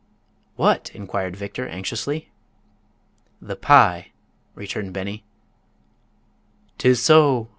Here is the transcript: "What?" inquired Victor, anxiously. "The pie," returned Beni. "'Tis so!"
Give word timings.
"What?" 0.55 0.89
inquired 0.95 1.35
Victor, 1.37 1.67
anxiously. 1.69 2.31
"The 3.39 3.55
pie," 3.55 4.07
returned 4.55 4.93
Beni. 4.93 5.23
"'Tis 6.79 6.99
so!" 7.03 7.49